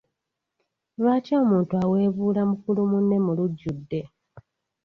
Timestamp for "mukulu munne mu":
2.49-3.31